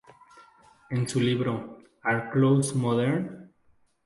En 0.89 1.07
su 1.07 1.19
libro 1.21 1.77
"Are 2.01 2.31
Clothes 2.31 2.73
Modern? 2.73 3.53